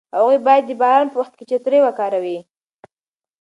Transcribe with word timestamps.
هغوی 0.15 0.37
باید 0.47 0.63
د 0.69 0.71
باران 0.81 1.07
په 1.11 1.17
وخت 1.21 1.33
کې 1.37 1.45
چترۍ 1.49 1.79
وکاروي. 1.83 2.37